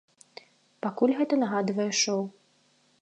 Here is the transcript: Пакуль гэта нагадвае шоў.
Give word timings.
Пакуль 0.85 1.13
гэта 1.19 1.33
нагадвае 1.43 1.89
шоў. 2.01 2.21